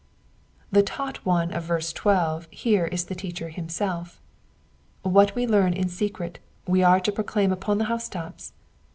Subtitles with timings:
[0.01, 0.03] ^^
[0.71, 4.19] The taught one of verse 12 is here a teacher himself.
[5.03, 8.53] What we learn in secret we ore to proclaim upon the housetops.